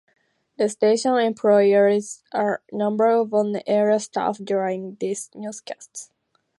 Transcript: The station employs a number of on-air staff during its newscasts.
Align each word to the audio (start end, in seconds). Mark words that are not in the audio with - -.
The 0.57 0.67
station 0.67 1.15
employs 1.19 2.23
a 2.33 2.57
number 2.71 3.05
of 3.05 3.31
on-air 3.35 3.99
staff 3.99 4.39
during 4.43 4.97
its 4.99 5.29
newscasts. 5.35 6.09